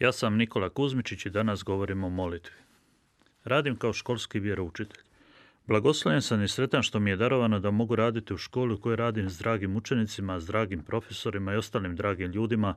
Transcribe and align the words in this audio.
Ja 0.00 0.12
sam 0.12 0.36
Nikola 0.36 0.68
Kuzmičić 0.68 1.26
i 1.26 1.30
danas 1.30 1.64
govorim 1.64 2.04
o 2.04 2.08
molitvi. 2.08 2.54
Radim 3.44 3.76
kao 3.76 3.92
školski 3.92 4.40
vjeroučitelj. 4.40 5.02
Blagoslovljen 5.66 6.22
sam 6.22 6.42
i 6.42 6.48
sretan 6.48 6.82
što 6.82 7.00
mi 7.00 7.10
je 7.10 7.16
darovano 7.16 7.60
da 7.60 7.70
mogu 7.70 7.96
raditi 7.96 8.34
u 8.34 8.38
školi 8.38 8.74
u 8.74 8.80
kojoj 8.80 8.96
radim 8.96 9.30
s 9.30 9.38
dragim 9.38 9.76
učenicima, 9.76 10.40
s 10.40 10.46
dragim 10.46 10.82
profesorima 10.82 11.52
i 11.52 11.56
ostalim 11.56 11.96
dragim 11.96 12.30
ljudima 12.30 12.74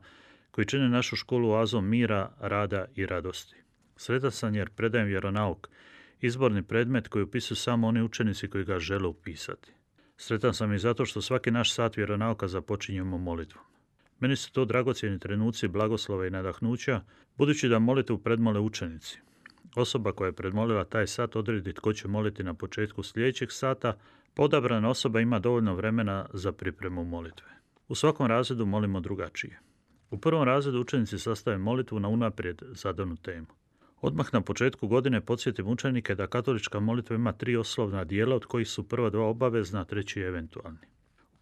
koji 0.52 0.66
čine 0.66 0.90
našu 0.90 1.16
školu 1.16 1.50
oazom 1.50 1.90
mira, 1.90 2.32
rada 2.40 2.86
i 2.96 3.06
radosti. 3.06 3.56
Sretan 3.96 4.32
sam 4.32 4.56
jer 4.56 4.70
predajem 4.70 5.08
vjeronauk, 5.08 5.70
izborni 6.22 6.64
predmet 6.64 7.08
koji 7.08 7.24
upisuju 7.24 7.56
samo 7.56 7.88
oni 7.88 8.02
učenici 8.02 8.50
koji 8.50 8.64
ga 8.64 8.80
žele 8.80 9.08
upisati. 9.08 9.72
Sretan 10.18 10.54
sam 10.54 10.74
i 10.74 10.80
zato 10.80 11.06
što 11.06 11.22
svaki 11.22 11.52
naš 11.52 11.74
sat 11.74 11.98
vjeronauka 11.98 12.48
započinjemo 12.48 13.18
molitvom. 13.18 13.73
Meni 14.24 14.36
su 14.36 14.52
to 14.52 14.66
dragocjeni 14.66 15.20
trenuci 15.20 15.68
blagoslova 15.68 16.28
i 16.28 16.30
nadahnuća, 16.30 17.02
budući 17.38 17.68
da 17.68 17.80
molitvu 17.80 18.18
predmole 18.18 18.60
učenici. 18.60 19.20
Osoba 19.76 20.12
koja 20.12 20.28
je 20.28 20.34
predmolila 20.34 20.86
taj 20.86 21.08
sat 21.08 21.36
odredi 21.36 21.74
tko 21.74 21.94
će 21.94 22.08
moliti 22.08 22.44
na 22.44 22.54
početku 22.54 23.04
sljedećeg 23.04 23.52
sata, 23.52 23.98
podabrana 24.34 24.90
osoba 24.90 25.20
ima 25.20 25.40
dovoljno 25.40 25.76
vremena 25.76 26.26
za 26.34 26.52
pripremu 26.52 27.04
molitve. 27.04 27.48
U 27.88 27.96
svakom 27.96 28.28
razredu 28.28 28.66
molimo 28.66 29.00
drugačije. 29.00 29.60
U 30.12 30.18
prvom 30.18 30.44
razredu 30.44 30.82
učenici 30.82 31.20
sastave 31.20 31.58
molitvu 31.58 32.00
na 32.00 32.08
unaprijed 32.08 32.62
zadanu 32.72 33.16
temu. 33.16 33.48
Odmah 34.02 34.34
na 34.34 34.42
početku 34.42 34.88
godine 34.88 35.22
podsjetim 35.22 35.68
učenike 35.68 36.16
da 36.16 36.28
katolička 36.28 36.80
molitva 36.80 37.16
ima 37.16 37.32
tri 37.32 37.56
oslovna 37.56 38.04
dijela 38.04 38.36
od 38.36 38.46
kojih 38.46 38.68
su 38.68 38.88
prva 38.88 39.10
dva 39.10 39.26
obavezna, 39.26 39.82
a 39.82 39.86
treći 39.86 40.20
eventualni 40.20 40.94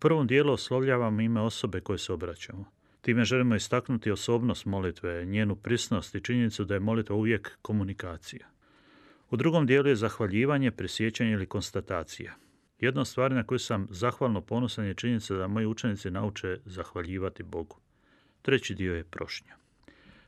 prvom 0.01 0.27
dijelu 0.27 0.53
oslovljavamo 0.53 1.21
ime 1.21 1.41
osobe 1.41 1.81
koje 1.81 1.97
se 1.97 2.13
obraćamo. 2.13 2.65
Time 3.01 3.25
želimo 3.25 3.55
istaknuti 3.55 4.11
osobnost 4.11 4.65
molitve, 4.65 5.25
njenu 5.25 5.55
prisnost 5.55 6.15
i 6.15 6.21
činjenicu 6.21 6.65
da 6.65 6.73
je 6.73 6.79
molitva 6.79 7.15
uvijek 7.15 7.57
komunikacija. 7.61 8.47
U 9.29 9.37
drugom 9.37 9.65
dijelu 9.65 9.87
je 9.87 9.95
zahvaljivanje, 9.95 10.71
prisjećanje 10.71 11.31
ili 11.31 11.45
konstatacija. 11.45 12.35
Jedna 12.79 13.05
stvar 13.05 13.31
na 13.31 13.43
koju 13.43 13.59
sam 13.59 13.87
zahvalno 13.89 14.41
ponosan 14.41 14.85
je 14.85 14.93
činjenica 14.93 15.35
da 15.35 15.47
moji 15.47 15.65
učenici 15.65 16.11
nauče 16.11 16.57
zahvaljivati 16.65 17.43
Bogu. 17.43 17.77
Treći 18.41 18.75
dio 18.75 18.95
je 18.95 19.03
prošnja. 19.03 19.55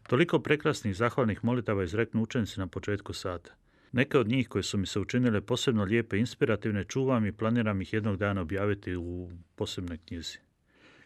Toliko 0.07 0.39
prekrasnih 0.39 0.95
zahvalnih 0.95 1.43
molitava 1.43 1.83
izreknu 1.83 2.21
učenici 2.21 2.59
na 2.59 2.67
početku 2.67 3.13
sata. 3.13 3.51
Neke 3.91 4.17
od 4.17 4.27
njih 4.27 4.47
koje 4.49 4.63
su 4.63 4.77
mi 4.77 4.85
se 4.85 4.99
učinile 4.99 5.41
posebno 5.41 5.83
lijepe 5.83 6.17
i 6.17 6.19
inspirativne 6.19 6.83
čuvam 6.83 7.25
i 7.25 7.31
planiram 7.31 7.81
ih 7.81 7.93
jednog 7.93 8.17
dana 8.17 8.41
objaviti 8.41 8.95
u 8.95 9.31
posebnoj 9.55 9.97
knjizi. 9.97 10.37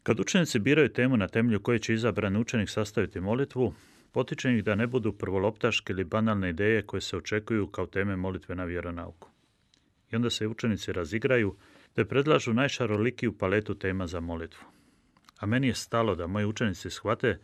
Kad 0.08 0.19
učenici 0.19 0.59
biraju 0.59 0.89
temu 0.89 1.17
na 1.17 1.27
temelju 1.27 1.59
koje 1.59 1.80
će 1.80 1.94
izabran 1.94 2.38
učenik 2.38 2.69
sastaviti 2.69 3.19
molitvu, 3.19 3.73
potičem 4.11 4.55
ih 4.55 4.64
da 4.64 4.75
ne 4.75 4.88
budu 4.88 5.11
prvoloptaške 5.14 5.94
ili 5.94 6.03
banalne 6.03 6.49
ideje 6.49 6.81
koje 6.81 7.02
se 7.02 7.17
očekuju 7.17 7.67
kao 7.67 7.86
teme 7.86 8.16
molitve 8.16 8.55
na 8.55 8.64
vjeronauku. 8.64 9.30
I 10.11 10.16
onda 10.16 10.30
se 10.30 10.47
učenici 10.47 10.94
razigraju 10.94 11.55
te 11.94 12.05
predlažu 12.05 12.54
najšarolikiju 12.54 13.37
paletu 13.37 13.76
tema 13.76 14.08
za 14.08 14.20
molitvu. 14.20 14.64
A 15.39 15.45
meni 15.45 15.67
je 15.67 15.73
stalo 15.73 16.15
da 16.15 16.27
moji 16.27 16.45
učenici 16.45 16.89
shvate 16.89 17.39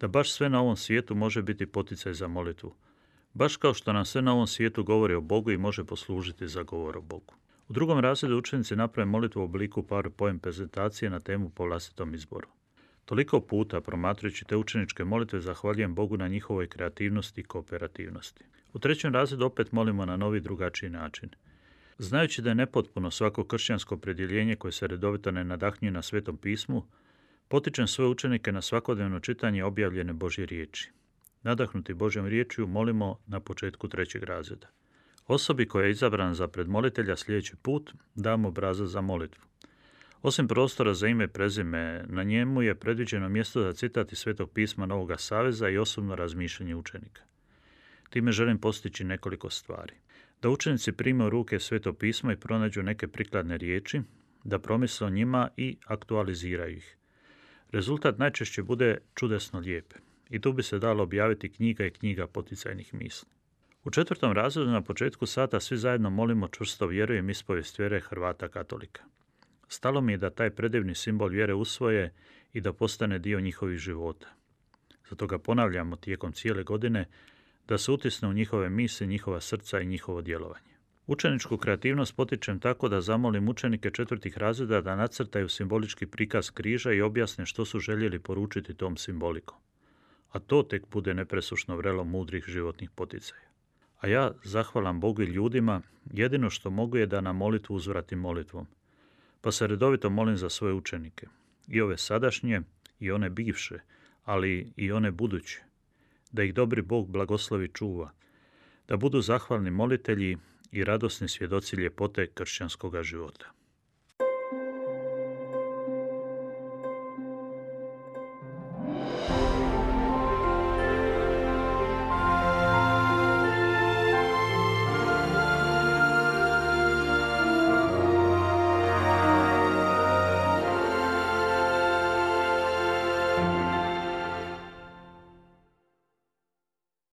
da 0.00 0.08
baš 0.08 0.32
sve 0.32 0.48
na 0.48 0.60
ovom 0.60 0.76
svijetu 0.76 1.14
može 1.14 1.42
biti 1.42 1.66
poticaj 1.66 2.14
za 2.14 2.28
molitvu, 2.28 2.74
baš 3.32 3.56
kao 3.56 3.74
što 3.74 3.92
nam 3.92 4.04
sve 4.04 4.22
na 4.22 4.32
ovom 4.32 4.46
svijetu 4.46 4.84
govori 4.84 5.14
o 5.14 5.20
Bogu 5.20 5.50
i 5.50 5.58
može 5.58 5.84
poslužiti 5.84 6.48
za 6.48 6.62
govor 6.62 6.96
o 6.96 7.02
Bogu. 7.02 7.34
U 7.68 7.72
drugom 7.72 7.98
razredu 7.98 8.38
učenici 8.38 8.76
naprave 8.76 9.06
molitvu 9.06 9.40
u 9.40 9.44
obliku 9.44 9.82
PowerPoint 9.82 10.38
prezentacije 10.38 11.10
na 11.10 11.20
temu 11.20 11.50
po 11.50 11.64
vlastitom 11.64 12.14
izboru. 12.14 12.48
Toliko 13.04 13.40
puta 13.40 13.80
promatrajući 13.80 14.44
te 14.44 14.56
učeničke 14.56 15.04
molitve 15.04 15.40
zahvaljujem 15.40 15.94
Bogu 15.94 16.16
na 16.16 16.28
njihovoj 16.28 16.68
kreativnosti 16.68 17.40
i 17.40 17.44
kooperativnosti. 17.44 18.44
U 18.72 18.78
trećem 18.78 19.14
razredu 19.14 19.46
opet 19.46 19.72
molimo 19.72 20.04
na 20.04 20.16
novi 20.16 20.40
drugačiji 20.40 20.90
način. 20.90 21.30
Znajući 21.98 22.42
da 22.42 22.48
je 22.48 22.54
nepotpuno 22.54 23.10
svako 23.10 23.44
kršćansko 23.44 23.96
predjeljenje 23.96 24.56
koje 24.56 24.72
se 24.72 24.86
redovito 24.86 25.30
ne 25.30 25.44
nadahnjuje 25.44 25.92
na 25.92 26.02
svetom 26.02 26.36
pismu, 26.36 26.86
potičem 27.48 27.86
svoje 27.86 28.10
učenike 28.10 28.52
na 28.52 28.62
svakodnevno 28.62 29.20
čitanje 29.20 29.64
objavljene 29.64 30.12
Božje 30.12 30.46
riječi 30.46 30.90
nadahnuti 31.44 31.94
Božjom 31.94 32.26
riječju, 32.26 32.66
molimo 32.66 33.18
na 33.26 33.40
početku 33.40 33.88
trećeg 33.88 34.22
razreda. 34.22 34.66
Osobi 35.26 35.68
koja 35.68 35.84
je 35.84 35.90
izabran 35.90 36.34
za 36.34 36.48
predmolitelja 36.48 37.16
sljedeći 37.16 37.56
put, 37.56 37.92
damo 38.14 38.48
obrazac 38.48 38.88
za 38.88 39.00
molitvu. 39.00 39.42
Osim 40.22 40.48
prostora 40.48 40.94
za 40.94 41.08
ime 41.08 41.24
i 41.24 41.28
prezime, 41.28 42.04
na 42.08 42.22
njemu 42.22 42.62
je 42.62 42.74
predviđeno 42.74 43.28
mjesto 43.28 43.62
za 43.62 43.72
citati 43.72 44.16
Svetog 44.16 44.50
pisma 44.50 44.86
Novoga 44.86 45.16
Saveza 45.16 45.68
i 45.68 45.78
osobno 45.78 46.14
razmišljanje 46.14 46.76
učenika. 46.76 47.22
Time 48.10 48.32
želim 48.32 48.58
postići 48.58 49.04
nekoliko 49.04 49.50
stvari. 49.50 49.94
Da 50.42 50.48
učenici 50.48 50.92
prime 50.92 51.30
ruke 51.30 51.60
Sveto 51.60 51.92
pismo 51.92 52.32
i 52.32 52.36
pronađu 52.36 52.82
neke 52.82 53.08
prikladne 53.08 53.58
riječi, 53.58 54.00
da 54.44 54.58
promisle 54.58 55.06
o 55.06 55.10
njima 55.10 55.48
i 55.56 55.76
aktualiziraju 55.86 56.76
ih. 56.76 56.96
Rezultat 57.72 58.18
najčešće 58.18 58.62
bude 58.62 58.98
čudesno 59.14 59.60
lijep 59.60 59.94
i 60.30 60.40
tu 60.40 60.52
bi 60.52 60.62
se 60.62 60.78
dalo 60.78 61.02
objaviti 61.02 61.52
knjiga 61.52 61.86
i 61.86 61.90
knjiga 61.90 62.26
poticajnih 62.26 62.94
misli. 62.94 63.28
U 63.84 63.90
četvrtom 63.90 64.32
razredu 64.32 64.70
na 64.70 64.82
početku 64.82 65.26
sata 65.26 65.60
svi 65.60 65.76
zajedno 65.76 66.10
molimo 66.10 66.48
čvrsto 66.48 66.86
vjerujem 66.86 67.30
ispovijest 67.30 67.78
vjere 67.78 68.00
Hrvata 68.00 68.48
katolika. 68.48 69.02
Stalo 69.68 70.00
mi 70.00 70.12
je 70.12 70.18
da 70.18 70.30
taj 70.30 70.50
predivni 70.50 70.94
simbol 70.94 71.28
vjere 71.28 71.54
usvoje 71.54 72.12
i 72.52 72.60
da 72.60 72.72
postane 72.72 73.18
dio 73.18 73.40
njihovih 73.40 73.78
života. 73.78 74.26
Zato 75.10 75.26
ga 75.26 75.38
ponavljamo 75.38 75.96
tijekom 75.96 76.32
cijele 76.32 76.62
godine 76.62 77.08
da 77.68 77.78
se 77.78 77.92
utisne 77.92 78.28
u 78.28 78.32
njihove 78.32 78.68
misli, 78.68 79.06
njihova 79.06 79.40
srca 79.40 79.80
i 79.80 79.86
njihovo 79.86 80.22
djelovanje. 80.22 80.74
Učeničku 81.06 81.56
kreativnost 81.56 82.16
potičem 82.16 82.60
tako 82.60 82.88
da 82.88 83.00
zamolim 83.00 83.48
učenike 83.48 83.90
četvrtih 83.90 84.38
razreda 84.38 84.80
da 84.80 84.96
nacrtaju 84.96 85.48
simbolički 85.48 86.06
prikaz 86.06 86.50
križa 86.50 86.92
i 86.92 87.02
objasne 87.02 87.46
što 87.46 87.64
su 87.64 87.78
željeli 87.78 88.18
poručiti 88.18 88.74
tom 88.74 88.96
simbolikom 88.96 89.56
a 90.34 90.38
to 90.38 90.62
tek 90.62 90.86
bude 90.90 91.14
nepresušno 91.14 91.76
vrelo 91.76 92.04
mudrih 92.04 92.44
životnih 92.46 92.90
poticaja. 92.90 93.53
A 94.04 94.06
ja 94.06 94.32
zahvalam 94.44 95.00
Bogu 95.00 95.22
i 95.22 95.26
ljudima, 95.26 95.80
jedino 96.12 96.50
što 96.50 96.70
mogu 96.70 96.96
je 96.96 97.06
da 97.06 97.20
na 97.20 97.32
molitvu 97.32 97.74
uzvratim 97.74 98.18
molitvom. 98.18 98.66
Pa 99.40 99.52
se 99.52 99.66
redovito 99.66 100.10
molim 100.10 100.36
za 100.36 100.50
svoje 100.50 100.74
učenike, 100.74 101.26
i 101.68 101.80
ove 101.80 101.98
sadašnje, 101.98 102.60
i 103.00 103.10
one 103.10 103.30
bivše, 103.30 103.78
ali 104.24 104.72
i 104.76 104.92
one 104.92 105.10
buduće, 105.10 105.62
da 106.32 106.42
ih 106.42 106.54
dobri 106.54 106.82
Bog 106.82 107.08
blagoslovi 107.08 107.68
čuva, 107.68 108.10
da 108.88 108.96
budu 108.96 109.20
zahvalni 109.20 109.70
molitelji 109.70 110.36
i 110.72 110.84
radosni 110.84 111.28
svjedoci 111.28 111.76
ljepote 111.76 112.26
kršćanskoga 112.26 113.02
života. 113.02 113.52